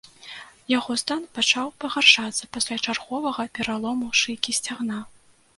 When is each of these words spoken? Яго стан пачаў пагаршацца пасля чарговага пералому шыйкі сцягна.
Яго 0.71 0.95
стан 1.01 1.19
пачаў 1.35 1.67
пагаршацца 1.85 2.43
пасля 2.57 2.77
чарговага 2.87 3.47
пералому 3.59 4.07
шыйкі 4.23 4.51
сцягна. 4.61 4.99